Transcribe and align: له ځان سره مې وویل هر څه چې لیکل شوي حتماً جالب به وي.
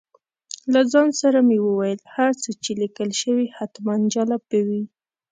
له 0.73 0.81
ځان 0.91 1.09
سره 1.21 1.39
مې 1.47 1.57
وویل 1.67 1.99
هر 2.15 2.31
څه 2.41 2.49
چې 2.63 2.71
لیکل 2.81 3.09
شوي 3.21 3.47
حتماً 3.57 3.95
جالب 4.13 4.41
به 4.49 4.59
وي. 4.67 4.83